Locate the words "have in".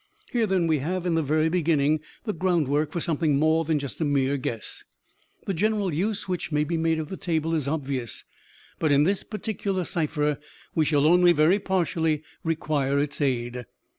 0.79-1.13